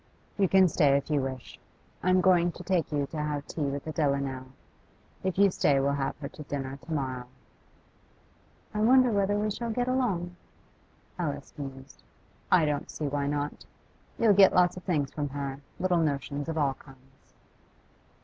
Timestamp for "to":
2.53-2.63, 3.05-3.17, 6.29-6.41, 6.77-6.91